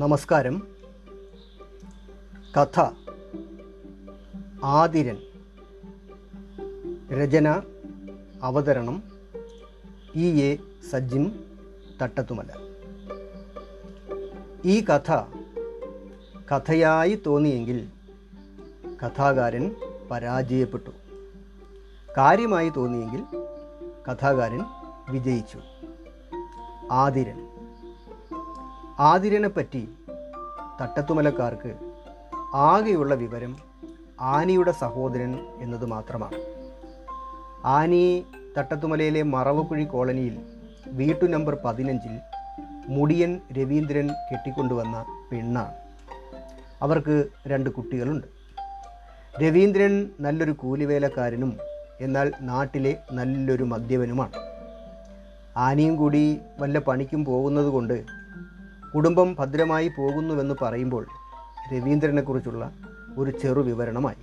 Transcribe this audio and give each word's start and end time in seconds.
നമസ്കാരം. 0.00 0.68
കഥ. 2.56 2.80
ആതിരൻ. 4.64 5.16
രചന. 7.12 7.62
അവതരണം. 8.42 9.02
ഇ. 10.14 10.42
എ. 10.42 10.56
സജിം 10.90 11.44
തട്ടത്തുമല. 12.02 12.48
ഈ 14.64 14.80
കഥ 14.80 15.12
കഥയായി 16.52 17.22
തോന്നിയെങ്കിൽ 17.26 17.88
കഥാകാരൻ 19.06 19.76
പരാജയപ്പെട്ടു. 20.10 20.90
കാര്യമായി 22.18 22.68
തോന്നിയെങ്കിൽ 22.68 23.24
കഥാകാരൻ 24.10 24.60
വിജയിച്ചു. 25.10 25.58
ആതിരൻ. 26.90 27.59
ആതിരനെ 29.00 29.48
പറ്റി 29.48 29.88
തട്ടത്തുമലക്കാർക്ക് 30.80 31.74
ആകെയുള്ള 32.54 33.14
വിവരം 33.14 33.56
ആനിയുടെ 34.20 34.72
സഹോദരൻ 34.72 35.38
എന്നത് 35.60 35.86
മാത്രമാണ്. 35.86 36.38
ആനി 37.64 38.26
തട്ടത്തുമലയിലെ 38.58 39.22
മറവക്കുഴി 39.22 39.84
കോളനിയിൽ 39.84 40.38
വീട്ടു 40.86 41.26
നമ്പർ 41.26 41.58
പതിനഞ്ചിൽ 41.64 42.18
മുടിയൻ 42.88 43.40
രവീന്ദ്രൻ 43.52 44.08
കെട്ടിക്കൊണ്ടുവന്ന 44.08 45.04
പെണ്ണാണ്. 45.32 45.74
അവർക്ക് 46.82 47.26
രണ്ട് 47.46 47.70
കുട്ടികളുണ്ട്. 47.70 48.26
രവീന്ദ്രൻ 49.42 50.10
നല്ലൊരു 50.20 50.52
കൂലിവേലക്കാരനും 50.52 51.58
എന്നാൽ 52.00 52.32
നാട്ടിലെ 52.40 52.96
നല്ലൊരു 53.12 53.64
മദ്യപനുമാണ്. 53.64 54.32
ആനയും 55.56 55.96
കൂടി 55.96 56.40
വല്ല 56.58 56.78
പണിക്കും 56.78 57.24
പോകുന്നത് 57.24 57.66
കൊണ്ട് 57.66 58.19
കുടുംബം 58.94 59.36
ഭദ്രമായി 59.38 59.88
പോകുന്നുവെന്ന് 59.88 60.54
പറയുമ്പോൾ 60.62 61.06
രവീന്ദ്രനെക്കുറിച്ചുള്ള 61.72 62.72
ഒരു 63.18 63.30
ചെറു 63.30 63.60
വിവരണമായി. 63.60 64.22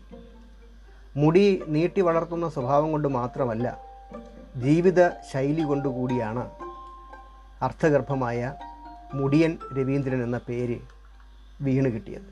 മുടി 1.18 1.64
നീട്ടി 1.68 2.02
വളർത്തുന്ന 2.02 2.50
സ്വഭാവം 2.50 2.92
കൊണ്ട് 2.92 3.08
മാത്രമല്ല 3.08 3.80
ജീവിത 4.58 5.10
ശൈലി 5.10 5.62
കൊണ്ടുകൂടിയാണ് 5.62 6.50
അർത്ഥഗർഭമായ 7.62 8.54
മുടിയൻ 9.14 9.58
രവീന്ദ്രൻ 9.78 10.24
എന്ന 10.24 10.40
പേര് 10.50 10.78
വീണ് 11.62 11.90
കിട്ടിയത്. 11.90 12.30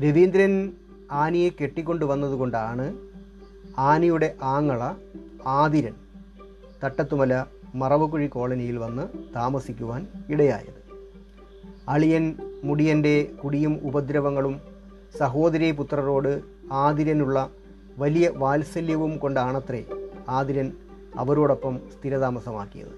രവീന്ദ്രൻ 0.00 0.72
ആനിയെ 1.12 1.50
കെട്ടിക്കൊണ്ടുവന്നതുകൊണ്ടാണ് 1.50 2.96
ആനിയുടെ 3.78 4.34
ആങ്ങള 4.42 4.94
ആതിരൻ 5.46 5.94
തട്ടത്തുമല 6.84 7.44
മറവക്കുഴി 7.74 8.26
കോളനിയിൽ 8.26 8.78
വന്ന് 8.78 9.34
താമസിക്കുവാൻ 9.36 10.06
ഇടയായത്. 10.28 10.85
അളിയൻ 11.88 12.36
മുടിയന്റെ 12.64 13.28
കുടിയും 13.44 13.80
ഉപദ്രവങ്ങളും 13.84 14.60
സഹോദരി 15.18 15.70
പുത്രരോട് 15.70 16.40
ആതിരനുള്ള 16.72 17.50
വലിയ 17.98 18.30
വാത്സല്യവും 18.36 19.18
കൊണ്ടാണത്രേ 19.18 19.84
ആതിരൻ 20.28 20.72
അവരോടൊപ്പം 21.18 21.78
സ്ഥിരതാമസമാക്കിയത്. 21.78 22.94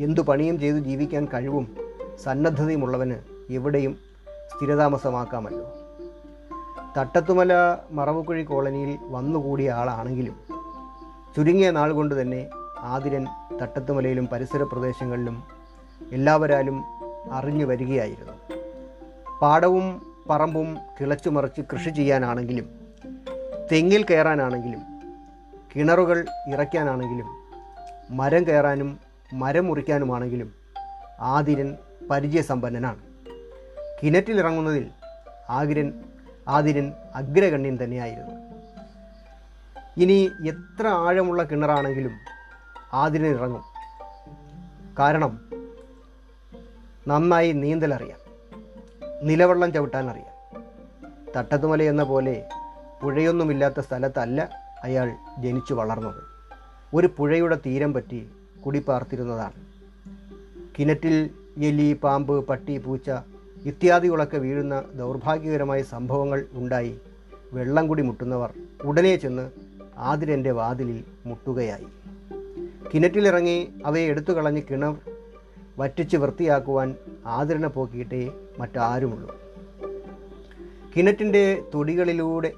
എന്തു 0.00 0.20
പണിയും 0.20 0.58
ചെയ്തു 0.58 0.76
ജീവിക്കാൻ 0.76 1.28
കഴിവും 1.34 1.76
സന്നദ്ധതയുമുള്ളവന് 2.24 3.16
എവിടെയും 3.50 3.96
സ്ഥിരതാമസമാക്കാമല്ലോ. 4.50 5.72
തട്ടത്തുമല 6.96 7.76
മറവുകുഴി 7.90 8.42
കോളനിയിൽ 8.42 8.98
വന്നുകൂടിയ 9.10 9.70
ആളാണെങ്കിലും 9.70 10.34
ചുരുങ്ങിയ 11.36 11.70
നാൾ 11.70 11.92
കൊണ്ട് 11.92 12.20
തന്നെ 12.20 12.50
ആതിരൻ 12.80 13.26
തട്ടത്തുമലയിലും 13.62 14.26
പരിസര 14.26 14.62
പ്രദേശങ്ങളിലും 14.62 15.42
എല്ലാവരാലും 16.12 16.82
അറിഞ്ഞു 17.30 17.64
വരികയായിരുന്നു. 17.64 18.32
പാടവും 19.42 20.14
പറമ്പും 20.30 20.78
കിളച്ചുമറിച്ച് 21.00 21.60
കൃഷി 21.72 21.90
ചെയ്യാനാണെങ്കിലും 21.90 22.80
തെങ്ങിൽ 23.72 24.04
കയറാനാണെങ്കിലും 24.04 24.82
കിണറുകൾ 25.76 26.24
ഇറയ്ക്കാനാണെങ്കിലും 26.48 27.26
മരം 28.10 28.46
കയറാനും 28.46 29.00
മരം 29.32 29.66
മുറിക്കാനുമാണെങ്കിലും 29.66 30.54
ആതിരൻ 31.20 31.76
പരിചയസമ്പന്നനാണ്. 32.10 32.98
കിണറ്റിലിറങ്ങുന്നതിൽ 34.02 34.90
ആഗിരൻ 35.50 36.04
ആതിരൻ 36.48 36.92
അഗ്രഗണ്യൻ 37.14 37.78
തന്നെയായിരുന്നു. 37.84 38.44
ഇനി 39.96 40.30
എത്ര 40.46 40.86
ആഴമുള്ള 40.86 41.42
കിണറാണെങ്കിലും 41.42 42.12
ആതിരൻ 42.92 43.34
ഇറങ്ങും 43.34 43.62
കാരണം 44.98 45.53
നന്നായി 47.08 47.52
നീന്തലറിയാം. 47.52 48.18
നിലവെള്ളം 49.22 49.72
ചവിട്ടാൻ 49.72 50.10
അറിയാം 50.10 50.62
തട്ടത്തുമല 51.36 51.82
എന്ന 51.82 52.02
പോലെ 52.02 52.48
പുഴയൊന്നുമില്ലാത്ത 53.02 53.80
സ്ഥലത്തല്ല 53.80 54.50
അയാൾ 54.84 55.12
ജനിച്ചു 55.38 55.74
വളർന്നത്. 55.74 56.22
ഒരു 56.94 57.08
പുഴയുടെ 57.16 57.58
തീരം 57.66 57.92
പറ്റി 57.92 58.28
കുടിപ്പാർത്തിരുന്നതാണ് 58.66 59.58
കിണറ്റിൽ 60.78 61.30
എലി 61.56 61.92
പാമ്പ് 61.92 62.46
പട്ടി 62.46 62.78
പൂച്ച 62.78 63.10
ഇത്യാദികളൊക്കെ 63.64 64.38
വീഴുന്ന 64.38 64.84
ദൗർഭാഗ്യകരമായ 64.94 65.82
സംഭവങ്ങൾ 65.82 66.46
ഉണ്ടായി 66.52 67.00
വെള്ളം 67.52 67.88
കുടി 67.88 68.02
മുട്ടുന്നവർ 68.02 68.50
ഉടനെ 68.84 69.16
ചെന്ന് 69.16 69.50
ആതിരന്റെ 69.98 70.50
വാതിലിൽ 70.50 71.04
മുട്ടുകയായി. 71.26 71.86
കിണറ്റിലിറങ്ങി 72.94 73.74
അവയെ 73.86 74.06
എടുത്തു 74.06 74.32
കളഞ്ഞ് 74.32 74.62
കിണർ 74.70 74.96
വറ്റിച്ച് 75.78 76.16
വൃത്തിയാക്കുവാൻ 76.16 76.94
ആദരണ 77.26 77.66
പോക്കിയിട്ടേ 77.66 78.32
മറ്റാരുമുള്ളൂ. 78.58 79.36
കിണറ്റിന്റെ 80.96 81.62
തൊടികളിലൂടെ 81.74 82.52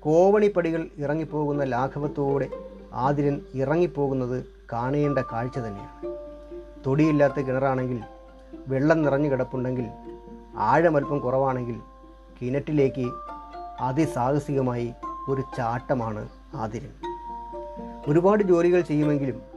കോവണിപ്പടികൾ 0.00 0.88
ഇറങ്ങിപ്പോകുന്ന 0.98 1.64
ലാഘവത്തോടെ 1.64 2.48
ആതിരൻ 2.92 3.40
ഇറങ്ങിപ്പോകുന്നത് 3.54 4.44
കാണേണ്ട 4.72 5.18
കാഴ്ച 5.18 5.58
തന്നെയാണ്. 5.58 6.16
തൊടിയില്ലാത്ത 6.86 7.40
കിണറാണെങ്കിൽ 7.40 8.00
വെള്ളം 8.68 9.02
നിറഞ്ഞു 9.02 9.28
കിടപ്പുണ്ടെങ്കിൽ 9.28 9.86
ആഴമൽപ്പം 10.56 11.18
കുറവാണെങ്കിൽ 11.18 11.80
കിണറ്റിലേക്ക് 12.42 13.10
അതിസാഹസികമായി 13.80 14.92
ഒരു 15.28 15.40
ചാട്ടമാണ് 15.56 16.28
ആതിരൻ. 16.54 16.90
ഒരുപാട് 18.08 18.42
ജോലികൾ 18.42 18.80
ചെയ്യുമെങ്കിലും 18.80 19.51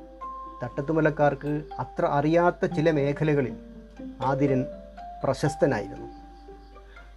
തട്ടത്തുമലക്കാർക്ക് 0.63 1.63
അത്ര 1.79 2.05
അറിയാത്ത 2.05 2.65
ചില 2.65 2.91
മേഖലകളിൽ 2.91 3.57
ആതിരൻ 4.21 4.65
പ്രശസ്തനായിരുന്നു. 5.23 6.07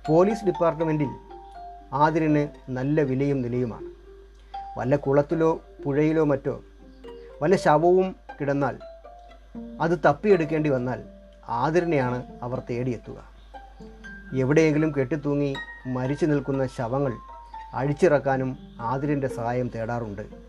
പോലീസ് 0.06 0.44
ഡിപ്പാർട്ട്മെന്റിൽ 0.44 1.08
ആതിരന് 1.92 2.48
നല്ല 2.70 3.00
വിലയും 3.00 3.42
നിലയുമാണ്. 3.42 3.88
വല്ല 4.78 4.96
കുളത്തിലോ 4.96 5.60
പുഴയിലോ 5.84 6.24
മറ്റോ 6.24 6.62
വല്ല 7.42 7.56
ശവവും 7.56 8.16
കിടന്നാൽ 8.40 8.78
അത് 9.80 9.98
തപ്പിയെടുക്കേണ്ടി 10.06 10.70
വന്നാൽ 10.70 11.02
ആതിരനെയാണ് 11.48 12.26
അവർ 12.42 12.62
തേടിയെത്തുക. 12.70 13.28
എവിടെയെങ്കിലും 14.36 14.94
കെട്ടിത്തൂങ്ങി 14.98 15.54
മരിച്ചു 15.86 16.26
നിൽക്കുന്ന 16.26 16.66
ശവങ്ങൾ 16.66 17.12
അഴിച്ചിറക്കാനും 17.74 18.58
ആതിരന്റെ 18.80 19.28
സഹായം 19.28 19.70
തേടാറുണ്ട്. 19.74 20.47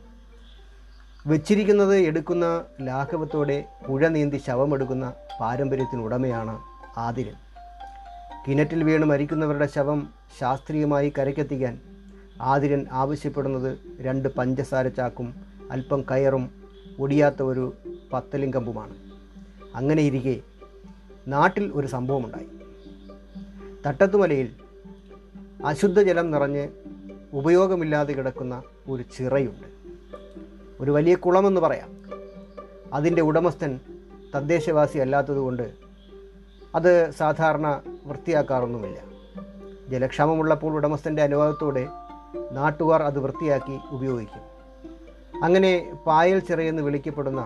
വെച്ചിരിക്കുന്നത് 1.28 1.96
എടുക്കുന്ന 1.98 2.66
ലാഘവത്തോടെ 2.82 3.66
പുഴ 3.88 4.08
നീന്തി 4.08 4.38
ശവമെടുക്കുന്ന 4.38 5.14
പാരമ്പര്യത്തിനുടമയാണ് 5.42 6.60
ആതിരൻ. 6.98 7.34
കിണറ്റിൽ 8.48 8.84
വീണ് 8.84 9.06
മരിക്കുന്നവരുടെ 9.06 9.66
ശവം 9.66 10.08
ശാസ്ത്രീയമായി 10.40 11.14
കരയ്ക്കെത്തിക്കാൻ 11.18 11.80
ആതിരൻ 12.42 12.86
ആവശ്യപ്പെടുന്നത് 12.92 13.78
രണ്ട് 14.00 14.30
പഞ്ചസാര 14.30 14.88
ചാക്കും 14.88 15.34
അല്പം 15.72 16.02
കയറും 16.12 16.52
ഒടിയാത്ത 17.00 17.42
ഒരു 17.42 17.74
പത്തലിംഗമ്പുമാണ്. 18.14 18.96
അങ്ങനെ 19.76 20.02
ഇരിക്കെ 20.02 20.42
നാട്ടിൽ 21.28 21.72
ഒരു 21.74 21.88
സംഭവമുണ്ടായി. 21.88 22.50
തട്ടത്തുമലയിൽ 23.86 24.56
അശുദ്ധജലം 25.66 26.32
നിറഞ്ഞ് 26.32 26.68
ഉപയോഗമില്ലാതെ 27.34 28.14
കിടക്കുന്ന 28.14 28.64
ഒരു 28.88 29.04
ചിറയുണ്ട്. 29.18 29.79
ഒരു 30.82 30.92
വലിയ 30.92 31.16
കുളമെന്ന് 31.16 31.62
പറയാം. 31.62 31.90
അതിന്റെ 32.94 33.22
ഉടമസ്ഥൻ 33.22 33.80
തദ്ദേശവാസി 34.36 34.98
അല്ലാത്തതുകൊണ്ട് 34.98 35.72
അത് 36.76 37.12
സാധാരണ 37.12 37.82
വൃത്തിയാക്കാറൊന്നുമില്ല. 38.06 38.98
ജലക്ഷാമമുള്ളപ്പോൾ 39.90 40.74
ഉടമസ്ഥന്റെ 40.74 41.22
അനുവാദത്തോടെ 41.24 41.88
നാട്ടുകാർ 42.52 43.04
അത് 43.04 43.20
വൃത്തിയാക്കി 43.20 43.80
ഉപയോഗിക്കും. 43.92 44.42
അങ്ങനെ 45.44 45.94
പായൽ 46.08 46.40
ചിറയെന്ന് 46.40 46.82
വിളിക്കപ്പെടുന്ന 46.82 47.42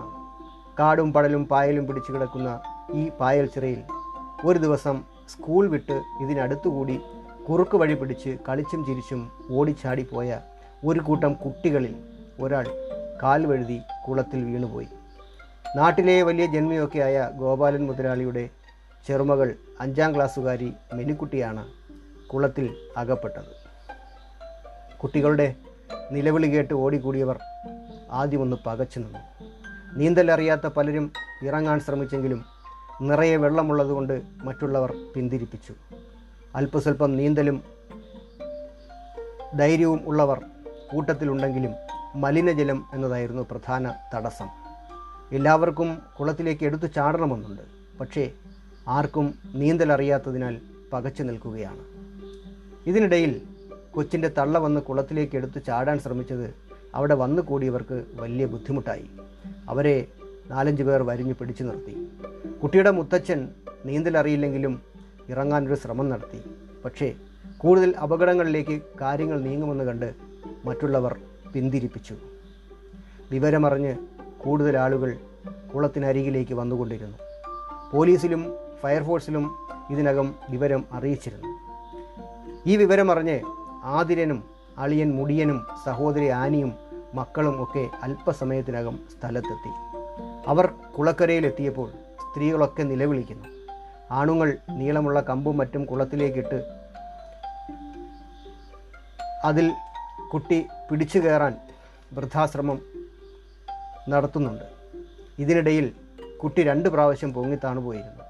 കാടും 0.78 1.12
പടലും 1.12 1.44
പായലും 1.44 1.86
പിടിച്ചു 1.86 2.12
കിടക്കുന്ന 2.12 2.60
ഈ 2.94 3.08
പായൽ 3.20 3.46
ചിറയിൽ 3.46 3.82
ഒരു 4.44 4.58
ദിവസം 4.58 5.02
സ്കൂൾ 5.28 5.68
വിട്ട് 5.68 6.02
ഇതിനടുത്തുകൂടി 6.22 7.00
കുറുക്ക് 7.48 7.76
വഴി 7.76 7.94
പിടിച്ച് 7.94 8.38
കളിച്ചും 8.48 8.84
ചിരിച്ചും 8.84 9.30
ഓടിച്ചാടി 9.50 10.06
പോയ 10.12 10.38
ഒരു 10.86 11.00
കൂട്ടം 11.00 11.32
കുട്ടികളിൽ 11.32 11.94
ഒരാൾ 12.40 12.83
കാൽ 13.22 13.46
വഴുതി 13.46 13.80
കുളത്തിൽ 14.08 14.44
വീണുപോയി. 14.44 14.88
നാട്ടിലെ 15.76 16.22
വലിയ 16.22 16.46
ജന്മിയൊക്കെയായ 16.46 17.30
ഗോപാലൻ 17.36 17.86
മുതലാളിയുടെ 17.86 18.50
ചെറുമകൾ 19.06 19.54
അഞ്ചാം 19.80 20.14
ക്ലാസ്സുകാരി 20.14 20.72
മെനിക്കുട്ടിയാണ് 20.94 21.68
കുളത്തിൽ 22.26 22.76
അകപ്പെട്ടത്. 22.96 23.52
കുട്ടികളുടെ 24.96 25.54
നിലവിളി 26.10 26.46
കേട്ട് 26.46 26.74
ഓടിക്കൂടിയവർ 26.74 27.38
ആദ്യമൊന്ന് 28.10 28.56
പകച്ചു 28.66 28.98
നിന്നു. 28.98 29.18
നീന്തലറിയാത്ത 29.98 30.66
പലരും 30.66 31.12
ഇറങ്ങാൻ 31.42 31.80
ശ്രമിച്ചെങ്കിലും 31.80 32.44
നിറയെ 33.00 33.36
വെള്ളമുള്ളതുകൊണ്ട് 33.36 34.22
മറ്റുള്ളവർ 34.44 34.94
പിന്തിരിപ്പിച്ചു. 35.16 35.74
അല്പസ്വല്പം 36.54 37.16
നീന്തലും 37.16 37.62
ധൈര്യവും 39.56 40.00
ഉള്ളവർ 40.06 40.44
കൂട്ടത്തിലുണ്ടെങ്കിലും 40.92 41.74
മലിനജലം 42.14 42.84
എന്നതായിരുന്നു 42.94 43.42
പ്രധാന 43.50 43.94
തടസ്സം. 44.14 44.48
എല്ലാവർക്കും 45.32 45.98
കുളത്തിലേക്ക് 46.20 46.64
എടുത്തു 46.64 46.86
ചാടണമെന്നുണ്ട്. 46.86 47.62
പക്ഷേ 48.00 48.30
ആർക്കും 48.88 49.34
നീന്തൽ 49.54 49.92
അറിയാത്തതിനാൽ 49.92 50.60
പകച്ചു 50.92 51.22
നിൽക്കുകയാണ്. 51.22 51.84
ഇതിനിടയിൽ 52.86 53.42
കൊച്ചിന്റെ 53.94 54.30
തള്ള 54.38 54.58
വന്ന് 54.58 54.80
കുളത്തിലേക്ക് 54.80 55.36
എടുത്തു 55.36 55.58
ചാടാൻ 55.58 55.98
ശ്രമിച്ചത് 55.98 56.54
അവിടെ 56.94 57.14
വന്നു 57.14 57.42
കൂടിയവർക്ക് 57.42 58.04
വലിയ 58.14 58.46
ബുദ്ധിമുട്ടായി. 58.46 59.10
അവരെ 59.68 60.08
നാലഞ്ച് 60.50 60.82
പേർ 60.82 61.02
വരിഞ്ഞു 61.02 61.32
പിടിച്ചു 61.32 61.64
നിർത്തി. 61.64 62.08
കുട്ടിയുടെ 62.62 62.90
മുത്തച്ഛൻ 62.90 63.48
നീന്തൽ 63.86 64.18
അറിയില്ലെങ്കിലും 64.18 64.82
ഇറങ്ങാനൊരു 65.28 65.74
ശ്രമം 65.74 66.08
നടത്തി. 66.08 66.40
പക്ഷേ 66.84 67.14
കൂടുതൽ 67.58 67.96
അപകടങ്ങളിലേക്ക് 67.96 68.82
കാര്യങ്ങൾ 69.00 69.40
നീങ്ങുമെന്ന് 69.40 69.84
കണ്ട് 69.84 70.14
മറ്റുള്ളവർ 70.64 71.16
പിന്തിരിപ്പിച്ചു. 71.54 72.16
വിവരമറിഞ്ഞ് 73.30 73.96
കൂടുതൽ 74.38 74.76
ആളുകൾ 74.76 75.18
കുളത്തിനരികിലേക്ക് 75.74 76.54
വന്നുകൊണ്ടിരുന്നു. 76.54 77.18
പോലീസിലും 77.92 78.56
ഫയർഫോഴ്സിലും 78.82 79.68
ഇതിനകം 79.90 80.34
വിവരം 80.50 80.84
അറിയിച്ചിരുന്നു. 80.92 81.48
ഈ 82.66 82.76
വിവരമറിഞ്ഞ് 82.76 83.40
ആതിരനും 83.84 84.44
അളിയൻ 84.78 85.14
മുടിയനും 85.14 85.66
സഹോദരി 85.84 86.28
ആനിയും 86.28 86.74
മക്കളും 87.14 87.62
ഒക്കെ 87.62 87.88
അല്പസമയത്തിനകം 88.02 88.98
സ്ഥലത്തെത്തി. 89.18 89.70
അവർ 90.46 90.66
കുളക്കരയിലെത്തിയപ്പോൾ 90.98 91.90
സ്ത്രീകളൊക്കെ 91.90 92.82
നിലവിളിക്കുന്നു. 92.82 93.48
ആണുങ്ങൾ 94.10 94.58
നീളമുള്ള 94.70 95.20
കമ്പും 95.20 95.56
മറ്റും 95.56 95.84
കുളത്തിലേക്കിട്ട് 95.84 96.64
അതിൽ 99.44 99.72
കുട്ടി 100.32 100.66
പിടിച്ചു 100.90 101.18
കയറാൻ 101.18 101.54
വൃദ്ധാശ്രമം 102.12 102.82
നടത്തുന്നുണ്ട്. 104.08 104.64
ഇതിനിടയിൽ 105.38 105.92
കുട്ടി 106.42 106.62
രണ്ട് 106.62 106.88
പ്രാവശ്യം 106.88 107.32
പൊങ്ങിത്താണു 107.32 107.80
പോയിരുന്നു 107.80 108.24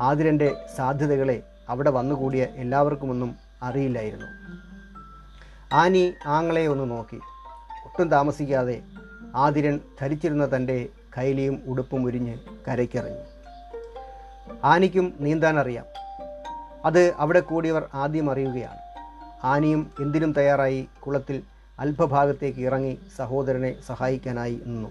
ആതിരന്റെ 0.00 0.56
സാധ്യതകളെ 0.76 1.42
അവിടെ 1.68 1.90
വന്നുകൂടിയ 1.90 2.46
എല്ലാവർക്കുമൊന്നും 2.54 3.36
അറിയില്ലായിരുന്നു. 3.62 4.26
ആനി 5.74 6.14
ആങ്ങളെ 6.26 6.66
ഒന്ന് 6.66 6.90
നോക്കി. 6.90 7.16
ഒട്ടും 7.84 8.10
താമസിക്കാതെ 8.10 8.82
ആതിരൻ 9.34 9.80
ധരിച്ചിരുന്ന 10.00 10.56
തന്റെ 10.56 10.88
കൈലിയും 11.18 11.62
ഉടുപ്പും 11.66 12.04
ഉരിഞ്ഞ് 12.04 12.38
കരയ്ക്കിറങ്ങി. 12.68 13.24
ആനിക്കും 14.64 15.14
നീന്താൻ 15.20 15.58
അറിയാം 15.58 15.84
അത് 16.84 17.12
അവിടെ 17.18 17.40
കൂടിയവർ 17.40 17.88
ആദ്യം 17.94 18.30
അറിയുകയാണ്. 18.30 18.85
ആനിയും 19.44 19.90
എന്തിനും 20.00 20.32
തയ്യാറായി 20.32 20.88
കുളത്തിൽ 21.06 21.42
അല്പഭാഗത്തേക്ക് 21.78 22.60
ഇറങ്ങി 22.60 22.98
സഹോദരനെ 23.16 23.74
സഹായിക്കാനായി 23.86 24.60
നിന്നു. 24.66 24.88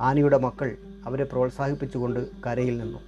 ആനിയുടെ 0.00 0.38
മക്കൾ 0.38 0.76
അവരെ 1.06 1.24
പ്രോത്സാഹിപ്പിച്ചുകൊണ്ട് 1.24 2.26
കരയിൽ 2.46 2.78
നിന്നു. 2.78 2.98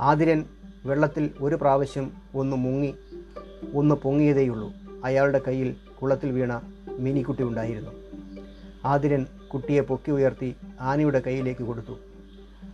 ആതിരൻ 0.00 0.44
വെള്ളത്തിൽ 0.84 1.30
ഒരു 1.40 1.54
പ്രാവശ്യം 1.54 2.12
ഒന്ന് 2.34 2.56
മുങ്ങി 2.56 2.94
ഒന്ന് 3.74 3.94
പൊങ്ങിയതേയുള്ളൂ. 3.94 4.72
അയാളുടെ 5.04 5.40
കയ്യിൽ 5.48 5.76
കുളത്തിൽ 6.02 6.32
വീണ 6.32 6.60
മിനിക്കുട്ടി 6.98 7.42
ഉണ്ടായിരുന്നു. 7.42 7.90
ആതിരൻ 8.84 9.26
കുട്ടിയെ 9.52 9.80
പൊക്കി 9.80 10.10
ഉയർത്തി 10.10 10.56
ആനയുടെ 10.80 11.22
കയ്യിലേക്ക് 11.26 11.62
കൊടുത്തു. 11.62 11.98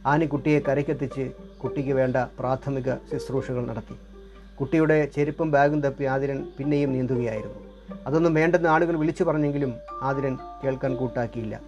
ആനി 0.07 0.25
കുട്ടിയെ 0.25 0.61
കരയ്ക്കെത്തിച്ച് 0.61 1.33
കുട്ടിക്ക് 1.63 1.93
വേണ്ട 1.93 2.17
പ്രാഥമിക 2.17 2.95
ശുശ്രൂഷകൾ 2.95 3.67
നടത്തി. 3.67 4.14
കുട്ടിയുടെ 4.61 5.09
ചെരുപ്പും 5.17 5.51
ബാഗും 5.51 5.81
തപ്പി 5.81 6.05
ആതിരൻ 6.05 6.47
പിന്നെയും 6.59 6.93
നീന്തുകയായിരുന്നു. 6.93 7.61
അതൊന്നും 8.07 8.35
വേണ്ടെന്ന് 8.35 8.69
ആളുകൾ 8.69 8.97
വിളിച്ചു 8.97 9.25
പറഞ്ഞെങ്കിലും 9.25 9.75
ആതിരൻ 10.03 10.39
കേൾക്കാൻ 10.65 10.97
കൂട്ടാക്കിയില്ല. 10.97 11.61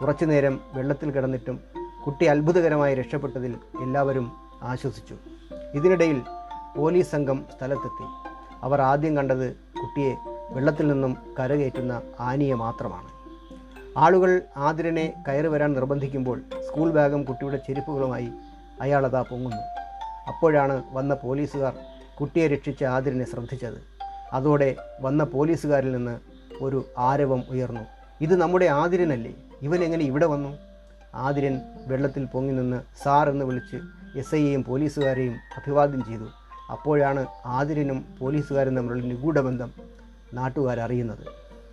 കുറച്ചു 0.00 0.24
നേരം 0.24 0.60
വെള്ളത്തിൽ 0.74 1.10
കിടന്നിട്ടും 1.10 1.60
കുട്ടി 2.06 2.24
അത്ഭുതകരമായി 2.24 2.94
രക്ഷപ്പെട്ടതിൽ 2.94 3.54
എല്ലാവരും 3.82 4.32
ആശ്വസിച്ചു. 4.62 5.16
ഇതിനിടയിൽ 5.74 6.22
പോലീസ് 6.76 7.10
സംഘം 7.10 7.44
സ്ഥലത്തെത്തി. 7.56 8.04
അവർ 8.62 8.80
ആദ്യം 8.80 9.16
കണ്ടത് 9.16 9.54
കുട്ടിയെ 9.54 10.16
വെള്ളത്തിൽ 10.50 10.88
നിന്നും 10.88 11.16
കരകയറ്റുന്ന 11.40 12.02
ആനിയെ 12.20 12.54
മാത്രമാണ്. 12.54 13.08
ആളുകൾ 13.98 14.42
ആതിരനെ 14.56 15.24
കയറി 15.28 15.46
വരാൻ 15.46 15.72
നിർബന്ധിക്കുമ്പോൾ 15.72 16.40
സ്കൂൾ 16.70 16.90
ബാഗും 16.90 17.22
കുട്ടിയുടെ 17.22 17.56
ചെരുപ്പുകളുമായി 17.56 18.28
അയാളതാ 18.80 19.22
പൊങ്ങുന്നു. 19.22 19.62
അപ്പോഴാണ് 20.28 20.82
വന്ന 20.92 21.14
പോലീസുകാർ 21.14 21.74
കുട്ടിയെ 22.20 22.48
രക്ഷിച്ച 22.48 22.84
ആതിരനെ 22.84 23.30
ശ്രദ്ധിച്ചത്. 23.30 23.82
അതോടെ 24.32 24.76
വന്ന 25.00 25.24
പോലീസുകാരിൽ 25.24 25.92
നിന്ന് 25.92 26.20
ഒരു 26.62 26.84
ആരവം 26.98 27.44
ഉയർന്നു. 27.50 27.80
ഇത് 28.20 28.40
നമ്മുടെ 28.40 28.66
ആതിരനല്ലേ? 28.66 29.34
ഇവൻ 29.62 29.84
എങ്ങനെ 29.84 30.04
ഇവിടെ 30.04 30.26
വന്നു? 30.26 30.58
ആതിരൻ 31.14 31.60
വെള്ളത്തിൽ 31.86 32.24
പൊങ്ങി 32.24 32.52
നിന്ന് 32.52 32.82
സാർ 33.02 33.30
എന്ന് 33.30 33.44
വിളിച്ച് 33.44 33.76
എസ് 34.18 34.34
ഐയെയും 34.34 34.64
പോലീസുകാരെയും 34.64 35.32
അഭിവാദ്യം 35.32 36.04
ചെയ്തു. 36.04 36.28
അപ്പോഴാണ് 36.72 37.26
ആതിരനും 37.46 38.04
പോലീസുകാരും 38.18 38.76
തമ്മിലുള്ള 38.76 39.04
നിഗൂഢബന്ധം 39.04 39.72
നാട്ടുകാരറിയുന്നത് 40.34 41.26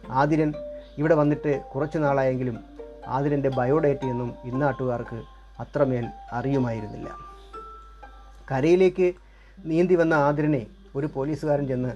ആതിരൻ 0.10 0.54
ഇവിടെ 0.98 1.16
വന്നിട്ട് 1.16 1.62
കുറച്ച് 1.76 1.98
നാളായെങ്കിലും 1.98 2.60
ആതിരന്റെ 3.08 3.50
ബയോഡേറ്റയൊന്നും 3.50 4.36
ഇന്നാട്ടുകാർക്ക് 4.44 5.24
അത്രമേൽ 5.60 6.08
അറിയുമായിരുന്നില്ല. 6.32 7.10
കരയിലേക്ക് 8.52 9.14
നീന്തി 9.66 9.96
വന്ന 9.96 10.14
ആതിരനെ 10.14 10.68
ഒരു 10.96 11.10
പോലീസുകാരൻ 11.16 11.68
ചെന്ന് 11.68 11.90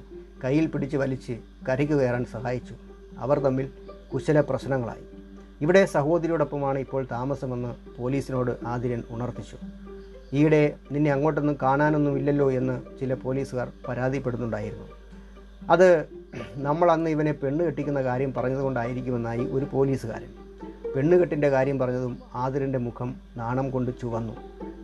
കയ്യിൽ 0.43 0.65
പിടിച്ച് 0.65 0.97
വലിച്ച് 0.97 1.39
കരയ്ക്ക് 1.69 1.93
കയറാൻ 1.93 2.25
സഹായിച്ചു. 2.25 2.75
അവർ 3.17 3.39
തമ്മിൽ 3.39 3.69
കുശല 4.13 4.41
പ്രശ്നങ്ങളായി. 4.41 5.03
ഇവിടെ 5.61 5.85
സഹോദരിയോടൊപ്പമാണ് 5.85 6.79
ഇപ്പോൾ 6.79 7.07
താമസമെന്ന് 7.11 8.01
പോലീസിനോട് 8.01 8.67
ആതിരൻ 8.67 9.03
ഉണർത്തിച്ചു. 9.09 9.57
ഈയിടെ 10.33 10.75
നിന്നെ 10.91 11.11
അങ്ങോട്ടൊന്നും 11.11 11.57
കാണാനൊന്നും 11.61 12.17
ഇല്ലല്ലോ 12.17 12.51
എന്ന് 12.51 12.99
ചില 12.99 13.13
പോലീസുകാർ 13.13 13.71
പരാതിപ്പെടുന്നുണ്ടായിരുന്നു. 13.87 14.87
അത് 15.69 16.07
നമ്മൾ 16.55 16.91
അന്ന് 16.91 17.09
ഇവനെ 17.09 17.31
പെണ്ണ് 17.31 17.65
കെട്ടിക്കുന്ന 17.65 18.03
കാര്യം 18.03 18.33
പറഞ്ഞതുകൊണ്ടായിരിക്കുമെന്നായി 18.33 19.39
ഒരു 19.39 19.65
പോലീസുകാരൻ 19.71 20.42
പെണ്ണുകെട്ടിന്റെ 20.93 21.49
കാര്യം 21.49 21.79
പറഞ്ഞതും 21.79 22.13
ആതിരന്റെ 22.35 22.79
മുഖം 22.87 23.09
നാണം 23.37 23.67
കൊണ്ട് 23.71 23.91
ചുവന്നു. 24.01 24.33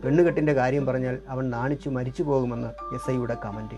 പെണ്ണുകെട്ടിന്റെ 0.02 0.52
കാര്യം 0.52 0.86
പറഞ്ഞാൽ 0.86 1.16
അവൻ 1.28 1.50
നാണിച്ചു 1.50 1.88
മരിച്ചു 1.96 2.22
പോകുമെന്ന് 2.22 2.70
എസ് 2.96 3.10
ഐയുടെ 3.10 3.36
കമന്റ് 3.44 3.76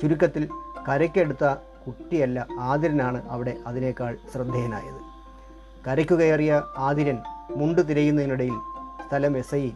ചുരുക്കത്തിൽ 0.00 0.44
കരയ്ക്കെടുത്ത 0.88 1.44
കുട്ടിയല്ല 1.84 2.46
ആതിരനാണ് 2.70 3.20
അവിടെ 3.28 3.54
അതിനേക്കാൾ 3.66 4.12
ശ്രദ്ധേയനായത്. 4.32 5.00
കരയ്ക്കു 5.86 6.14
കയറിയ 6.14 6.62
ആതിരൻ 6.88 7.18
മുണ്ട് 7.56 7.88
തിരയുന്നതിനിടയിൽ 7.88 8.58
സ്ഥലം 9.06 9.38
എസ് 9.38 9.54
ഐ 9.54 9.70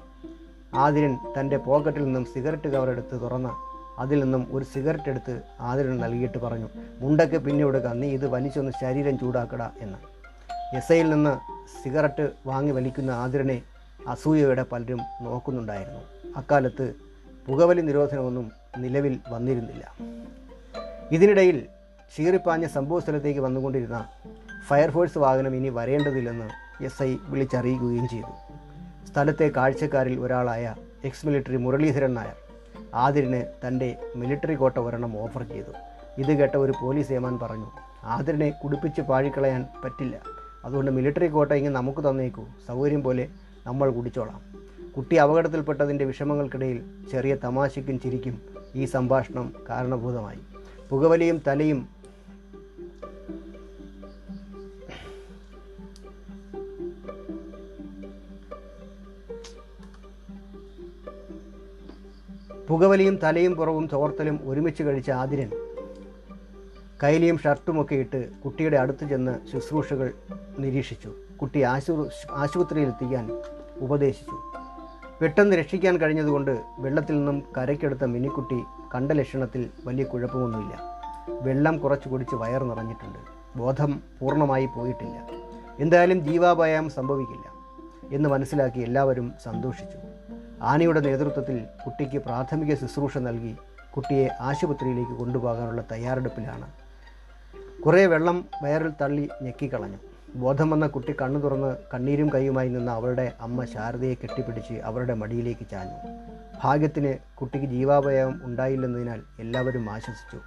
ആതിരൻ 0.84 1.12
തന്റെ 1.36 1.56
പോക്കറ്റിൽ 1.66 2.04
നിന്നും 2.04 2.24
സിഗരറ്റ് 2.34 2.68
കവർ 2.74 2.88
എടുത്ത് 2.90 3.16
തുറന്ന 3.22 3.48
അതിൽ 3.98 4.18
നിന്നും 4.24 4.42
ഒരു 4.52 4.64
സിഗരറ്റ് 4.64 5.10
എടുത്ത് 5.10 5.34
ആതിരൻ 5.60 5.96
നൽകിയിട്ട് 6.04 6.38
പറഞ്ഞു 6.38 6.68
മുണ്ടൊക്കെ 7.00 7.38
പിന്നെ 7.46 7.64
കൊടുക്കുക 7.64 7.92
നീ 8.02 8.08
ഇത് 8.18 8.26
വലിച്ചൊന്ന് 8.34 8.72
ശരീരം 8.80 9.14
ചൂടാക്കട 9.18 9.62
എന്ന്. 9.84 9.98
എസ് 10.78 10.92
ഐയിൽ 10.92 11.10
നിന്ന് 11.10 11.34
സിഗരറ്റ് 11.66 12.30
വാങ്ങി 12.46 12.70
വലിക്കുന്ന 12.70 13.10
ആതിരനെ 13.10 13.62
അസൂയയോടെ 14.08 14.64
പലരും 14.72 15.00
നോക്കുന്നുണ്ടായിരുന്നു. 15.20 16.00
അക്കാലത്ത് 16.36 16.94
പുകവലി 17.46 17.80
നിരോധനമൊന്നും 17.80 18.52
നിലവിൽ 18.78 19.20
വന്നിരുന്നില്ല. 19.28 19.92
ഇതിനിടയിൽ 21.10 21.66
ചീറിപ്പാഞ്ഞ 22.16 22.66
സംഭവ 22.66 23.00
സ്ഥലത്തേക്ക് 23.00 23.40
വന്നുകൊണ്ടിരുന്ന 23.40 24.08
ഫയർഫോഴ്സ് 24.68 25.18
വാഹനം 25.18 25.56
ഇനി 25.56 25.68
വരേണ്ടതില്ലെന്ന് 25.68 26.48
എസ് 26.84 27.02
ഐ 27.02 27.16
വിളിച്ചറിയിക്കുകയും 27.28 28.08
ചെയ്തു. 28.08 28.32
സ്ഥലത്തെ 29.12 29.50
കാഴ്ചക്കാരിൽ 29.56 30.20
ഒരാളായ 30.20 30.74
എക്സ് 31.04 31.26
മിലിറ്ററി 31.26 31.56
മുരളീധരൻ 31.56 32.14
നായർ 32.14 32.34
ആതിരന് 32.94 33.68
തന്റെ 33.68 33.98
മിലിറ്ററി 34.16 34.54
കോട്ട 34.54 34.78
ഒരെണ്ണം 34.78 35.22
ഓഫർ 35.22 35.42
ചെയ്തു. 35.42 35.72
ഇത് 36.18 36.38
കേട്ട 36.38 36.54
ഒരു 36.54 36.72
പോലീസ് 36.82 37.12
ഏമാൻ 37.12 37.38
പറഞ്ഞു 37.38 37.70
ആതിരനെ 38.04 38.50
കുടിപ്പിച്ച് 38.50 39.00
പാഴിക്കളയാൻ 39.00 39.66
പറ്റില്ല. 39.84 40.35
അതുകൊണ്ട് 40.66 40.90
മിലിറ്ററി 40.90 41.26
കോട്ട 41.26 41.52
ഇങ്ങനെ 41.52 41.74
നമുക്ക് 41.74 42.08
തന്നേക്കൂ. 42.08 42.44
സൗകര്യം 42.66 43.02
പോലെ 43.02 43.28
നമ്മൾ 43.66 43.90
കുടിച്ചോളാം. 43.90 44.40
കുട്ടി 44.96 45.16
അപകടത്തിൽപ്പെട്ടതിന്റെ 45.16 46.04
വിഷമങ്ങൾക്കിടയിൽ 46.04 46.82
ചെറിയ 47.12 47.34
തമാശയ്ക്കും 47.34 48.00
ചിരിക്കും 48.00 48.40
ഈ 48.74 48.84
സംഭാഷണം 48.84 49.52
കാരണഭൂതമായി. 49.68 50.38
പുകവലിയും 50.90 51.42
തലയും 51.46 51.88
പുകവലിയും 62.68 63.16
തലയും 63.16 63.54
പുറവും 63.54 63.88
ചോർത്തലും 63.88 64.40
ഒരുമിച്ച് 64.48 64.82
കഴിച്ച 64.82 65.10
ആതിരൻ 65.10 65.50
കൈലിയും 67.02 67.38
ഷർട്ടുമൊക്കെ 67.38 67.94
ഇട്ട് 67.94 68.28
കുട്ടിയുടെ 68.44 68.76
അടുത്ത് 68.76 69.08
ചെന്ന് 69.08 69.34
ശുശ്രൂഷകൾ 69.52 70.12
നിരീക്ഷിച്ചു. 70.58 71.10
കുട്ടി 71.40 71.62
ആശു 71.62 72.08
ആശുപത്രിയിൽ 72.32 72.88
എത്തിക്കാൻ 72.88 73.30
ഉപദേശിച്ചു. 73.78 74.36
പെട്ടെന്ന് 75.20 75.56
രക്ഷിക്കാൻ 75.56 75.96
കഴിഞ്ഞതുകൊണ്ട് 75.96 76.64
വെള്ളത്തിൽ 76.78 77.16
നിന്നും 77.16 77.42
കരയ്ക്കെടുത്ത 77.56 78.04
മിനിക്കുട്ടി 78.04 78.64
കണ്ട 78.94 79.12
ലക്ഷണത്തിൽ 79.12 79.70
വലിയ 79.84 80.04
കുഴപ്പമൊന്നുമില്ല. 80.04 80.74
വെള്ളം 81.40 81.78
കുറച്ച് 81.78 82.08
കുടിച്ച് 82.08 82.34
വയർ 82.34 82.64
നിറഞ്ഞിട്ടുണ്ട്. 82.64 83.18
ബോധം 83.56 84.02
പൂർണമായി 84.20 84.66
പോയിട്ടില്ല. 84.66 85.16
എന്തായാലും 85.80 86.20
ജീവാപായം 86.24 86.90
സംഭവിക്കില്ല 86.90 87.46
എന്ന് 88.16 88.28
മനസ്സിലാക്കി 88.28 88.80
എല്ലാവരും 88.80 89.32
സന്തോഷിച്ചു. 89.44 89.98
ആനയുടെ 90.62 91.00
നേതൃത്വത്തിൽ 91.00 91.64
കുട്ടിക്ക് 91.84 92.18
പ്രാഥമിക 92.18 92.74
ശുശ്രൂഷ 92.74 93.18
നൽകി 93.18 93.56
കുട്ടിയെ 93.96 94.28
ആശുപത്രിയിലേക്ക് 94.40 95.12
കൊണ്ടുപോകാനുള്ള 95.12 95.84
തയ്യാറെടുപ്പിലാണ് 95.92 96.85
കുറേ 97.86 98.06
വെള്ളം 98.06 98.44
വയറിൽ 98.62 98.92
തള്ളി 99.00 99.28
ഞെക്കിക്കളഞ്ഞു. 99.42 99.96
ബോധം 100.34 100.70
വന്ന 100.70 100.86
കുട്ടി 100.86 101.14
കണ്ണു 101.22 101.40
തുറന്ന് 101.40 101.76
കണ്ണീരും 101.94 102.32
കൈയുമായി 102.32 102.68
നിന്ന 102.68 102.90
അവളുടെ 102.90 103.32
അമ്മ 103.40 103.64
ശാരദയെ 103.64 104.14
കെട്ടിപ്പിടിച്ച് 104.14 104.74
അവരുടെ 104.74 105.14
മടിയിലേക്ക് 105.14 105.66
ചാഞ്ഞു. 105.70 105.98
ഭാഗ്യത്തിന് 106.64 107.36
കുട്ടിക്ക് 107.36 107.66
ജീവാപയം 107.66 108.40
ഉണ്ടായില്ലെന്നതിനാൽ 108.44 109.20
എല്ലാവരും 109.38 109.90
ആശ്വസിച്ചു. 109.90 110.38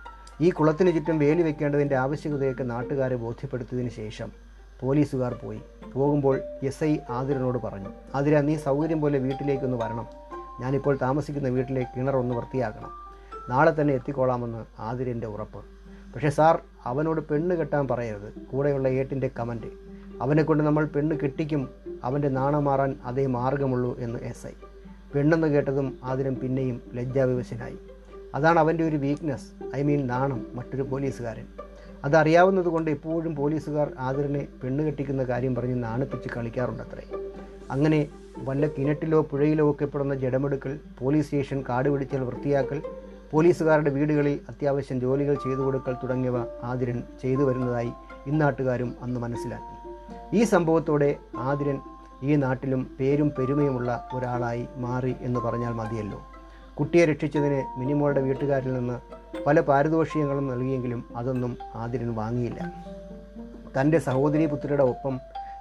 ഈ 0.41 0.49
കുളത്തിന് 0.49 0.93
ചുറ്റും 0.93 1.19
വേലി 1.19 1.41
വെക്കേണ്ടതിന്റെ 1.41 1.95
ആവശ്യകതയൊക്കെ 1.95 2.63
നാട്ടുകാരെ 2.63 3.15
ബോധ്യപ്പെടുത്തിയതിന് 3.15 3.89
ശേഷം 3.89 4.31
പോലീസുകാർ 4.81 5.33
പോയി. 5.33 5.61
പോകുമ്പോൾ 5.93 6.41
എസ് 6.63 6.83
ഐ 6.83 6.97
ആതിരനോട് 7.09 7.57
പറഞ്ഞു 7.57 7.89
ആതിര 8.15 8.39
നീ 8.39 8.55
സൗകര്യം 8.55 9.01
പോലെ 9.01 9.19
വീട്ടിലേക്കൊന്ന് 9.19 9.77
വരണം. 9.77 10.07
ഞാനിപ്പോൾ 10.61 10.97
താമസിക്കുന്ന 11.01 11.49
വീട്ടിലെ 11.49 11.85
കിണർ 11.97 12.15
ഒന്ന് 12.15 12.35
വൃത്തിയാക്കണം. 12.35 12.91
നാളെ 13.49 13.81
തന്നെ 13.81 13.93
എത്തിക്കോളാമെന്ന് 13.93 14.81
ആതിരന്റെ 14.81 15.27
ഉറപ്പ്. 15.27 15.78
പക്ഷേ 16.15 16.29
സാർ 16.29 16.59
അവനോട് 16.85 17.21
പെണ്ണ് 17.21 17.55
കെട്ടാൻ 17.55 17.87
പറയരുത്. 17.87 18.33
കൂടെയുള്ള 18.51 18.87
ഏട്ടിന്റെ 18.87 19.29
കമന്റ് 19.39 19.67
അവനെക്കൊണ്ട് 20.21 20.63
നമ്മൾ 20.63 20.85
പെണ്ണ് 20.85 21.15
കെട്ടിക്കും. 21.23 21.69
അവന്റെ 22.03 22.29
നാണം 22.29 22.63
മാറാൻ 22.65 22.95
അതേ 23.05 23.25
മാർഗമുള്ളൂ 23.25 23.97
എന്ന് 23.99 24.19
എസ് 24.19 24.47
ഐ. 24.47 24.51
പെണ്ണെന്ന് 25.15 25.47
കേട്ടതും 25.47 25.97
ആതിരം 26.03 26.35
പിന്നെയും 26.35 26.81
ലജ്ജാവിവശനായി. 26.93 27.79
അതാണ് 28.35 28.59
അവന്റെ 28.59 28.83
ഒരു 28.83 28.95
വീക്ക്നെസ് 28.95 29.75
ഐ 29.75 29.83
മീൻ 29.83 30.07
നാണം. 30.07 30.47
മറ്റൊരു 30.53 30.81
പോലീസുകാരൻ. 30.81 31.45
അതറിയാവുന്നതുകൊണ്ട് 32.03 32.91
എപ്പോഴും 32.91 33.35
പോലീസുകാർ 33.35 33.91
ആതിരനെ 33.99 34.47
പെണ്ണ് 34.63 34.83
കെട്ടിക്കുന്ന 34.83 35.23
കാര്യം 35.23 35.55
പറഞ്ഞ് 35.55 35.83
നാണിപ്പിച്ച് 35.83 36.29
കളിക്കാറുണ്ട് 36.37 36.83
അത്രേ 36.83 37.05
അങ്ങനെ 37.71 38.07
വല്ല 38.37 38.67
കിണറ്റിലോ 38.67 39.21
പുഴയിലോ 39.21 39.71
ഒക്കെ 39.71 39.85
പെടുന്ന 39.85 40.15
ജഡമെടുക്കൽ 40.15 40.79
പോലീസ് 40.99 41.25
സ്റ്റേഷൻ 41.25 41.63
കാട് 41.69 41.89
പിടിച്ചൽ 41.89 42.23
വൃത്തിയാക്കൽ 42.23 42.81
പോലീസുകാരുടെ 43.31 43.89
വീടുകളിൽ 43.89 44.39
അത്യാവശ്യം 44.49 45.01
ജോലികൾ 45.01 45.33
ചെയ്തു 45.33 45.59
കൊടുക്കൽ 45.59 45.93
തുടങ്ങിയവ 45.93 46.45
ആതിരൻ 46.63 47.03
ചെയ്തു 47.21 47.43
വരുന്നതായി 47.43 47.91
ഇന്നാട്ടുകാരും 48.27 48.95
അന്ന് 49.01 49.19
മനസ്സിലാക്കി. 49.19 49.89
ഈ 50.35 50.43
സംഭവത്തോടെ 50.43 51.15
ആതിരൻ 51.37 51.81
ഈ 52.23 52.35
നാട്ടിലും 52.35 52.97
പേരും 52.99 53.31
പെരുമയുമുള്ള 53.37 54.07
ഒരാളായി 54.13 54.67
മാറി 54.77 55.15
എന്ന് 55.21 55.39
പറഞ്ഞാൽ 55.39 55.73
മതിയല്ലോ. 55.73 56.21
കുട്ടിയെ 56.79 57.05
രക്ഷിച്ചതിന് 57.05 57.79
മിനിമോളുടെ 57.79 58.21
വീട്ടുകാരിൽ 58.21 58.73
നിന്ന് 58.73 58.99
പല 59.47 59.59
പാരിതോഷികങ്ങളും 59.59 60.47
നൽകിയെങ്കിലും 60.47 61.03
അതൊന്നും 61.15 61.57
ആതിരൻ 61.75 62.15
വാങ്ങിയില്ല. 62.15 62.71
തന്റെ 63.81 63.99
സഹോദരി 63.99 64.45
പുത്രിയുടെ 64.45 64.83
ഒപ്പം 64.83 65.19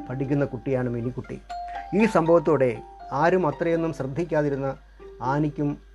പഠിക്കുന്ന 0.08 0.44
കുട്ടിയാണ് 0.44 0.88
മിനിക്കുട്ടി. 0.88 1.40
ഈ 1.94 2.06
സംഭവത്തോടെ 2.06 2.82
ആരും 3.12 3.46
അത്രയൊന്നും 3.46 3.92
ശ്രദ്ധിക്കാതിരുന്ന 3.92 4.76
ആനിക്കും 5.22 5.87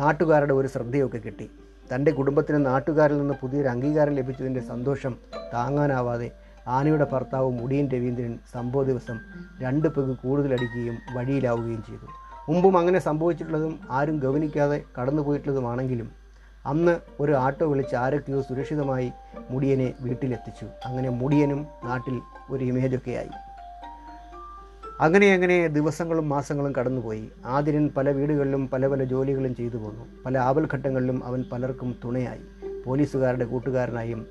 നാട്ടുകാരുടെ 0.00 0.54
ഒരു 0.60 0.68
ശ്രദ്ധയൊക്കെ 0.68 1.18
കിട്ടി. 1.18 1.46
തന്റെ 1.90 2.10
കുടുംബത്തിന് 2.12 2.66
നാട്ടുകാരിൽ 2.66 3.18
നിന്ന് 3.18 3.34
പുതിയൊരു 3.42 3.68
അംഗീകാരം 3.68 4.14
ലഭിച്ചതിന്റെ 4.14 4.60
സന്തോഷം 4.60 5.12
താങ്ങാനാവാതെ 5.52 6.28
ആനയുടെ 6.76 7.06
ഭർത്താവ് 7.12 7.50
മുടിയൻ 7.50 7.86
രവീന്ദ്രൻ 7.92 8.38
സംഭവ 8.54 8.82
ദിവസം 8.82 9.18
രണ്ട് 9.60 9.88
പെഗ് 9.88 10.14
കൂടുതലടിക്കുകയും 10.22 10.96
വഴിയിലാവുകയും 11.16 11.82
ചെയ്തു. 11.88 12.06
മുമ്പും 12.48 12.78
അങ്ങനെ 12.78 12.98
സംഭവിച്ചിട്ടുള്ളതും 12.98 13.74
ആരും 13.90 14.16
ഗവനിക്കാതെ 14.20 14.78
കടന്നുപോയിട്ടുള്ളതുമാണെങ്കിലും 14.96 16.08
അന്ന് 16.66 16.94
ഒരു 17.20 17.32
ആട്ടോ 17.32 17.66
വിളിച്ച് 17.66 17.96
ആരൊക്കെയോ 17.96 18.40
സുരക്ഷിതമായി 18.42 19.08
മുടിയനെ 19.50 19.88
വീട്ടിലെത്തിച്ചു. 20.00 20.66
അങ്ങനെ 20.84 21.10
മുടിയനും 21.10 21.66
നാട്ടിൽ 21.84 22.16
ഒരു 22.50 22.64
ഇമേജൊക്കെയായി. 22.64 23.32
അങ്ങനെ 25.00 25.34
അങ്ങനെ 25.34 25.66
ദിവസങ്ങളും 25.66 26.28
മാസങ്ങളും 26.28 26.74
കടന്നുപോയി. 26.74 27.28
ആതിരൻ 27.44 27.90
പല 27.96 28.10
വീടുകളിലും 28.10 28.68
പല 28.68 28.86
പല 28.86 29.04
ജോലികളും 29.04 29.54
ചെയ്തു 29.54 29.76
പോന്നു. 29.76 30.04
പല 30.24 30.38
ആപൽഘട്ടങ്ങളിലും 30.38 31.24
അവൻ 31.24 31.44
പലർക്കും 31.52 31.96
തുണയായി. 32.04 32.72
പോലീസുകാരുടെ 32.84 33.44
കൂട്ടുകാരനായും 33.44 34.26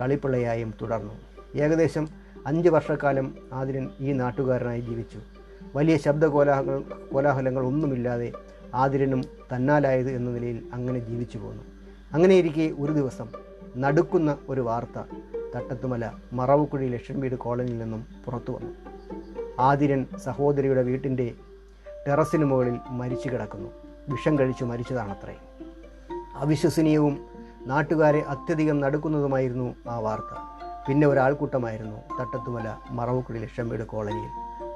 കളിപ്പിള്ളയായും 0.00 0.74
തുടർന്നു. 0.82 1.14
ഏകദേശം 1.56 2.08
അഞ്ച് 2.46 2.68
വർഷക്കാലം 2.68 3.34
ആതിരൻ 3.52 3.88
ഈ 4.00 4.12
നാട്ടുകാരനായി 4.12 4.80
ജീവിച്ചു. 4.80 5.18
വലിയ 5.76 5.98
ശബ്ദ 5.98 6.26
കോലാഹങ്ങൾ 6.26 6.82
കോലാഹലങ്ങൾ 7.12 7.66
ഒന്നുമില്ലാതെ 7.66 8.32
ആതിരനും 8.74 9.22
തന്നാലായത് 9.56 10.10
എന്ന 10.10 10.30
നിലയിൽ 10.30 10.62
അങ്ങനെ 10.72 10.98
ജീവിച്ചു 10.98 11.38
പോന്നു. 11.38 11.62
അങ്ങനെയിരിക്കെ 12.12 12.74
ഒരു 12.78 12.92
ദിവസം 12.92 13.28
നടുക്കുന്ന 13.76 14.38
ഒരു 14.48 14.60
വാർത്ത 14.60 15.02
തട്ടത്തുമല 15.56 16.10
മറവുക്കുഴി 16.32 16.88
ലക്ഷം 16.88 17.20
വീട് 17.20 17.34
കോളനിയിൽ 17.34 17.78
നിന്നും 17.78 18.06
പുറത്തു 18.24 18.52
വന്നു. 18.52 18.89
ആതിരൻ 19.60 20.06
സഹോദരിയുടെ 20.24 20.82
വീട്ടിന്റെ 20.82 21.32
ടെറസിന് 22.08 22.44
മുകളിൽ 22.44 22.78
മരിച്ചു 22.90 23.28
കിടക്കുന്നു. 23.28 23.68
വിഷം 24.08 24.38
കഴിച്ചു 24.38 24.64
മരിച്ചതാണത്രേ. 24.64 25.36
അവിശ്വസനീയവും 26.34 27.24
നാട്ടുകാരെ 27.66 28.20
അത്യധികം 28.28 28.80
നടുക്കുന്നതുമായിരുന്നു 28.80 29.74
ആ 29.88 29.98
വാർത്ത. 29.98 30.38
പിന്നെ 30.88 31.06
ഒരാൾക്കൂട്ടമായിരുന്നു 31.06 31.96
തട്ടത്തുമല 32.20 32.74
മറവുക്കുടി 32.90 33.38
ലക്ഷംവീട് 33.38 33.82
കോളനിയിൽ. 33.82 34.28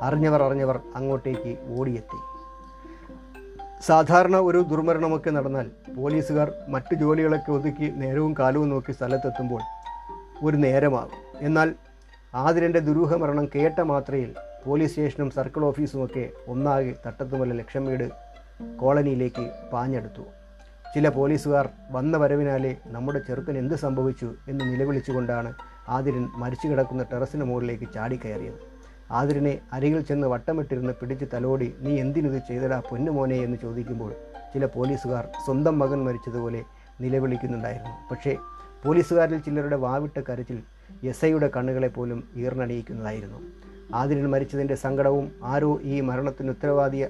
അറിഞ്ഞവർ 0.02 0.42
അറിഞ്ഞവർ 0.42 0.80
അങ്ങോട്ടേക്ക് 0.94 1.78
ഓടിയെത്തി. 1.78 2.18
സാധാരണ 3.82 4.36
ഒരു 4.36 4.58
ദുർമരണമൊക്കെ 4.58 5.30
നടന്നാൽ 5.30 5.70
പോലീസുകാർ 5.96 6.52
മറ്റു 6.68 6.94
ജോലികളൊക്കെ 6.94 7.52
ഒതുക്കി 7.52 7.90
നേരവും 7.90 8.34
കാലവും 8.38 8.68
നോക്കി 8.68 8.92
സ്ഥലത്തെത്തുമ്പോൾ 8.92 9.60
ഒരു 10.44 10.56
നേരമാകും. 10.56 11.38
എന്നാൽ 11.40 11.74
ആതിരന്റെ 12.34 12.78
ദുരൂഹമരണം 12.78 13.48
കേട്ട 13.54 13.80
മാത്രയിൽ 13.80 14.34
പോലീസ് 14.64 14.90
സ്റ്റേഷനും 14.92 15.30
സർക്കിൾ 15.30 15.64
ഓഫീസുമൊക്കെ 15.64 16.30
ഒന്നാകെ 16.48 16.94
തട്ടത്തുമല 17.06 17.52
ലക്ഷം 17.52 17.84
വീട് 17.86 18.06
കോളനിയിലേക്ക് 18.76 19.44
പാഞ്ഞെടുത്തു. 19.72 20.24
ചില 20.94 21.08
പോലീസുകാർ 21.08 21.68
വന്ന 21.90 22.16
വരവിനാലെ 22.16 22.76
നമ്മുടെ 22.86 23.20
ചെറുക്കൻ 23.28 23.58
എന്ത് 23.58 23.74
സംഭവിച്ചു 23.74 24.34
എന്ന് 24.48 24.64
നിലവിളിച്ചുകൊണ്ടാണ് 24.72 25.52
ആതിരൻ 25.88 26.28
മരിച്ചു 26.36 26.68
കിടക്കുന്ന 26.68 27.02
ടെറസിന് 27.02 27.44
മുകളിലേക്ക് 27.44 27.86
ചാടിക്കയറിയത്. 27.94 28.60
ആതിരനെ 29.10 29.58
അരികിൽ 29.72 30.00
ചെന്ന് 30.00 30.26
വട്ടമിട്ടിരുന്ന് 30.26 30.92
പിടിച്ച് 31.00 31.26
തലോടി 31.34 31.74
നീ 31.80 32.00
എന്തിനിത് 32.00 32.38
ചെയ്തടാ 32.48 32.82
പൊന്നുമോനെ 32.90 33.36
എന്ന് 33.36 33.58
ചോദിക്കുമ്പോൾ 33.62 34.12
ചില 34.54 34.64
പോലീസുകാർ 34.66 35.28
സ്വന്തം 35.44 35.78
മകൻ 35.78 36.04
മരിച്ചതുപോലെ 36.04 36.62
നിലവിളിക്കുന്നുണ്ടായിരുന്നു. 37.00 37.94
പക്ഷേ 38.10 38.34
പോലീസുകാരിൽ 38.84 39.38
ചിലരുടെ 39.38 39.76
വാവിട്ട 39.76 40.18
കരച്ചിൽ 40.18 40.62
എസ് 41.04 41.24
ഐയുടെ 41.24 41.50
കണ്ണുകളെ 41.56 41.88
പോലും 41.88 42.28
ഈർന്നണിയിക്കുന്നതായിരുന്നു. 42.36 43.38
ആതിരൻ 43.92 44.30
മരിച്ചതിന്റെ 44.30 44.74
സങ്കടവും 44.74 45.32
ആരോ 45.42 45.80
ഈ 45.82 46.00
മരണത്തിന് 46.00 46.50
ഉത്തരവാദിയ 46.50 47.08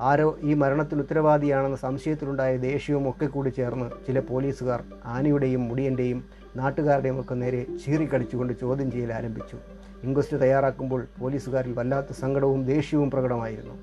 ആരോ 0.00 0.38
ഈ 0.42 0.54
മരണത്തിന് 0.54 1.00
ഉത്തരവാദിയാണെന്ന 1.00 1.76
സംശയത്തിലുണ്ടായ 1.76 2.56
ദേഷ്യവും 2.56 3.10
ഒക്കെ 3.10 3.26
കൂടി 3.26 3.48
ചേർന്ന് 3.48 3.90
ചില 4.06 4.20
പോലീസുകാർ 4.20 4.82
ആനയുടെയും 5.04 5.68
മുടിയന്റെയും 5.68 6.24
നാട്ടുകാരുടെയും 6.56 7.20
ഒക്കെ 7.20 7.34
നേരെ 7.34 7.66
ചീറിക്കടിച്ചുകൊണ്ട് 7.84 8.52
ചോദ്യം 8.60 8.90
ചെയ്യൽ 8.90 9.12
ആരംഭിച്ചു. 9.12 9.56
ഇൻക്വസ്റ്റ് 10.02 10.40
തയ്യാറാക്കുമ്പോൾ 10.40 11.06
പോലീസുകാരിൽ 11.20 11.72
വല്ലാത്ത 11.72 12.12
സങ്കടവും 12.12 12.66
ദേഷ്യവും 12.66 13.10
പ്രകടമായിരുന്നു. 13.10 13.74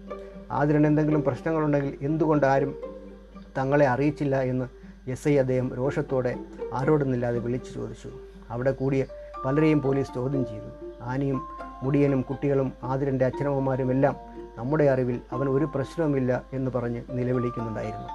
ആതിരൻ 0.52 0.88
എന്തെങ്കിലും 0.88 1.24
പ്രശ്നങ്ങളുണ്ടെങ്കിൽ 1.24 1.98
എന്തുകൊണ്ട് 2.02 2.46
ആരും 2.46 2.76
തങ്ങളെ 3.58 3.88
അറിയിച്ചില്ല 3.88 4.42
എന്ന് 4.42 4.66
എസ് 5.10 5.28
ഐ 5.28 5.38
അദ്ദേഹം 5.38 5.76
രോഷത്തോടെ 5.76 6.36
ആരോടുന്നില്ലാതെ 6.74 7.40
വിളിച്ചു 7.40 7.74
ചോദിച്ചു. 7.74 8.10
അവിടെ 8.50 8.72
കൂടിയ 8.72 9.06
പലരെയും 9.46 9.82
പോലീസ് 9.82 10.14
ചോദ്യം 10.16 10.46
ചെയ്തു. 10.46 10.70
ആനയും 11.02 11.42
മുടിയനും 11.84 12.22
കുട്ടികളും 12.22 12.74
ആതിരന്റെ 12.84 13.26
അച്ഛനമ്മമാരും 13.26 13.92
എല്ലാം 13.92 14.16
നമ്മുടെ 14.58 14.84
അറിവിൽ 14.84 15.22
അവൻ 15.32 15.50
ഒരു 15.50 15.66
പ്രശ്നവുമില്ല 15.66 16.42
എന്ന് 16.54 16.72
പറഞ്ഞ് 16.72 17.02
നിലവിളിക്കുന്നുണ്ടായിരുന്നു. 17.10 18.08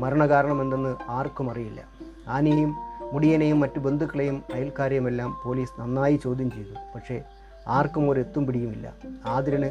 മരണകാരണം 0.00 0.62
എന്തെന്ന് 0.62 0.96
ആർക്കും 1.08 1.50
അറിയില്ല. 1.50 1.82
ആനയും 2.28 2.76
മുടിയനെയും 3.12 3.60
മറ്റു 3.60 3.78
ബന്ധുക്കളെയും 3.78 4.42
അയൽക്കാരെയുമെല്ലാം 4.54 5.36
പോലീസ് 5.44 5.80
നന്നായി 5.80 6.16
ചോദ്യം 6.16 6.50
ചെയ്തു. 6.50 6.92
പക്ഷേ 6.94 7.22
ആർക്കും 7.68 8.10
ഒരു 8.10 8.20
എത്തും 8.20 8.46
പിടിയുമില്ല. 8.46 8.92
ആതിരന് 9.26 9.70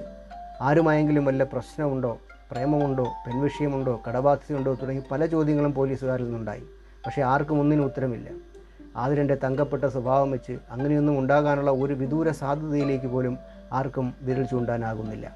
ആരുമായെങ്കിലും 0.61 1.25
വല്ല 1.25 1.43
പ്രശ്നമുണ്ടോ 1.43 2.17
പ്രേമമുണ്ടോ 2.51 3.03
പെൺവിഷയമുണ്ടോ 3.03 4.01
കടബാധ്യതയുണ്ടോ 4.07 4.73
തുടങ്ങി 4.73 5.03
പല 5.11 5.25
ചോദ്യങ്ങളും 5.25 5.73
പോലീസുകാരിൽ 5.73 6.23
നിന്നുണ്ടായി. 6.23 6.63
പക്ഷേ 7.05 7.21
ആർക്കും 7.21 7.59
ഒന്നിനും 7.59 7.85
ഉത്തരമില്ല. 7.85 8.29
ആതിരന്റെ 8.95 9.37
തങ്കപ്പെട്ട 9.43 9.85
സ്വഭാവം 9.85 10.31
വെച്ച് 10.31 10.57
അങ്ങനെയൊന്നും 10.71 11.19
ഉണ്ടാകാനുള്ള 11.19 11.71
ഒരു 11.71 11.93
വിദൂര 11.93 12.31
സാധ്യതയിലേക്ക് 12.31 13.05
പോലും 13.05 13.37
ആർക്കും 13.73 14.13
വിരൽ 14.21 14.43
ചൂണ്ടാനാകുന്നില്ല. 14.43 15.35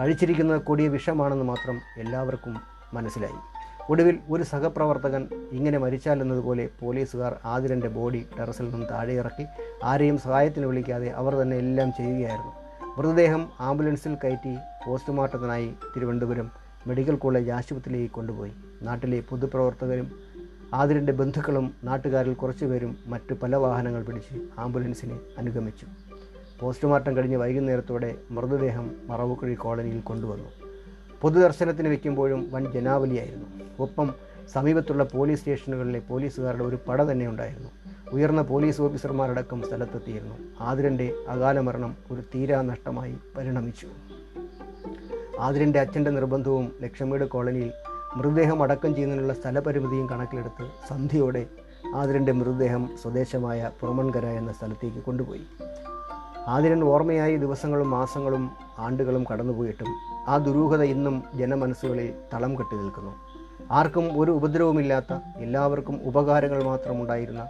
കഴിച്ചിരിക്കുന്നത് 0.00 0.60
കൊടിയ 0.60 0.88
വിഷമാണെന്ന് 0.88 1.44
മാത്രം 1.44 1.80
എല്ലാവർക്കും 1.98 2.56
മനസ്സിലായി. 2.94 3.56
ഒടുവിൽ 3.90 4.18
ഒരു 4.30 4.42
സഹപ്രവർത്തകൻ 4.42 5.28
ഇങ്ങനെ 5.52 5.78
മരിച്ചാൽ 5.78 6.20
എന്നതുപോലെ 6.20 6.68
പോലീസുകാർ 6.80 7.36
ആതിരന്റെ 7.44 7.88
ബോഡി 7.88 8.26
ടെറസിൽ 8.38 8.62
നിന്നും 8.62 8.86
താഴെ 8.90 9.14
ഇറക്കി 9.14 9.46
ആരെയും 9.84 10.18
സഹായത്തിന് 10.18 10.66
വിളിക്കാതെ 10.66 11.10
അവർ 11.10 11.34
തന്നെ 11.34 11.56
എല്ലാം 11.56 11.92
ചെയ്യുകയായിരുന്നു. 11.92 12.52
മൃതദേഹം 12.98 13.48
ആംബുലൻസിൽ 13.60 14.14
കയറ്റി 14.14 14.56
പോസ്റ്റ്മോർട്ടത്തിനായി 14.86 15.74
തിരുവനന്തപുരം 15.96 16.50
മെഡിക്കൽ 16.86 17.14
കോളേജ് 17.14 17.50
ആശുപത്രിയിലേക്ക് 17.50 18.14
കൊണ്ടുപോയി. 18.14 18.52
നാട്ടിലെ 18.82 19.20
പൊതുപ്രവർത്തകരും 19.20 20.25
ആതിരന്റെ 20.74 21.12
ബന്ധുക്കളും 21.12 21.74
നാട്ടുകാരിൽ 21.84 22.34
കുറച്ചുപേരും 22.34 22.96
മറ്റു 23.06 23.34
പല 23.34 23.56
വാഹനങ്ങൾ 23.56 24.02
പിടിച്ച് 24.02 24.42
ആംബുലൻസിനെ 24.58 25.20
അനുഗമിച്ചു. 25.38 25.86
പോസ്റ്റ്മോർട്ടം 26.60 27.16
കഴിഞ്ഞ് 27.16 27.36
വൈകുന്നേരത്തോടെ 27.36 28.14
മൃതദേഹം 28.30 28.90
മറവുക്കുഴി 29.04 29.54
കോളനിയിൽ 29.54 30.00
കൊണ്ടുവന്നു. 30.00 30.48
പൊതുദർശനത്തിന് 31.20 31.88
വയ്ക്കുമ്പോഴും 31.88 32.48
വൻ 32.52 32.72
ജനാവലിയായിരുന്നു. 32.72 33.46
ഒപ്പം 33.80 34.14
സമീപത്തുള്ള 34.52 35.04
പോലീസ് 35.04 35.38
സ്റ്റേഷനുകളിലെ 35.38 35.98
പോലീസുകാരുടെ 35.98 36.64
ഒരു 36.64 36.78
പട 36.88 37.02
തന്നെ 37.02 37.28
ഉണ്ടായിരുന്നു. 37.28 37.68
ഉയർന്ന 38.12 38.42
പോലീസ് 38.42 38.82
ഓഫീസർമാരടക്കം 38.82 39.62
സ്ഥലത്തെത്തിയിരുന്നു. 39.62 40.34
ആതിരന്റെ 40.60 41.14
അകാല 41.28 41.60
മരണം 41.60 41.96
ഒരു 42.10 42.20
തീരാ 42.20 42.62
നഷ്ടമായി 42.62 43.16
പരിണമിച്ചു. 43.36 43.88
ആതിരന്റെ 45.40 45.80
അച്ഛന്റെ 45.80 46.10
നിർബന്ധവും 46.10 46.72
ലക്ഷ്മിയുടെ 46.82 47.24
കോളനിയിൽ 47.24 47.72
മൃതദേഹം 48.14 48.62
അടക്കം 48.62 48.94
ചെയ്യുന്നതിനുള്ള 48.94 49.32
സ്ഥലപരിമിതിയും 49.32 50.10
കണക്കിലെടുത്ത് 50.10 50.66
സന്ധ്യയോടെ 50.88 51.46
ആതിരന്റെ 51.94 52.32
മൃതദേഹം 52.32 52.90
സ്വദേശമായ 53.02 53.70
പുറമൺകര 53.80 54.26
എന്ന 54.26 54.52
സ്ഥലത്തേക്ക് 54.52 54.98
കൊണ്ടുപോയി. 54.98 55.46
ആതിരൻ 56.48 56.84
ഓർമ്മയായി 56.84 57.36
ദിവസങ്ങളും 57.36 57.90
മാസങ്ങളും 57.90 58.50
ആണ്ടുകളും 58.78 59.26
കടന്നുപോയിട്ടും 59.32 59.88
ആ 60.28 60.38
ദുരൂഹത 60.38 60.82
ഇന്നും 60.82 61.24
ജനമനസ്സുകളിൽ 61.34 62.14
തളം 62.34 62.58
കെട്ടി 62.58 62.76
നിൽക്കുന്നു. 62.76 63.14
ആർക്കും 63.70 64.20
ഒരു 64.20 64.30
ഉപദ്രവമില്ലാത്ത 64.30 65.12
എല്ലാവർക്കും 65.36 66.00
ഉപകാരങ്ങൾ 66.04 66.64
മാത്രമുണ്ടായിരുന്ന 66.64 67.48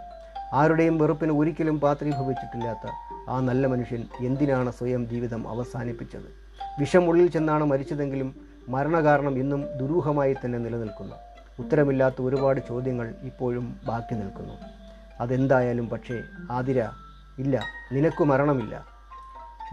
ആരുടെയും 0.53 0.97
വെറുപ്പിന് 0.97 1.31
ഒരിക്കലും 1.31 1.79
പാത്രീഭവിച്ചിട്ടില്ലാത്ത 1.79 2.87
ആ 3.29 3.39
നല്ല 3.39 3.67
മനുഷ്യൻ 3.67 4.05
എന്തിനാണ് 4.19 4.71
സ്വയം 4.71 5.09
ജീവിതം 5.09 5.47
അവസാനിപ്പിച്ചത്? 5.49 6.29
വിഷമുള്ളിൽ 6.79 7.27
ചെന്നാണ് 7.27 7.63
മരിച്ചതെങ്കിലും 7.63 8.46
മരണകാരണം 8.67 9.37
ഇന്നും 9.37 9.77
ദുരൂഹമായി 9.77 10.33
തന്നെ 10.33 10.59
നിലനിൽക്കുന്നു. 10.59 11.15
ഉത്തരമില്ലാത്ത 11.59 12.15
ഒരുപാട് 12.19 12.61
ചോദ്യങ്ങൾ 12.67 13.13
ഇപ്പോഴും 13.23 13.79
ബാക്കി 13.87 14.15
നിൽക്കുന്നു. 14.15 14.53
അതെന്തായാലും 15.19 15.89
പക്ഷേ 15.89 16.21
ആതിര 16.51 16.89
ഇല്ല 17.39 17.63
നിനക്ക് 17.91 18.23
മരണമില്ല. 18.23 18.85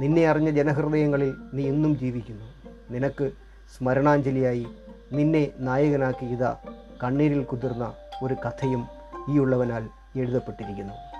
നിന്നെ 0.00 0.26
അറിഞ്ഞ 0.26 0.50
ജനഹൃദയങ്ങളിൽ 0.50 1.34
നീ 1.54 1.66
ഇന്നും 1.66 1.98
ജീവിക്കുന്നു. 1.98 2.44
നിനക്ക് 2.90 3.32
സ്മരണാഞ്ജലിയായി 3.76 4.66
നിന്നെ 5.12 5.48
നായകനാക്കി 5.58 6.26
ഇതാ 6.26 6.56
കണ്ണീരിൽ 7.02 7.44
കുതിർന്ന 7.44 7.92
ഒരു 8.22 8.34
കഥയും 8.34 8.86
ഈ 9.28 9.38
ഉള്ളവനാൽ 9.38 9.88
എഴുതപ്പെട്ടിരിക്കുന്നു. 10.16 11.13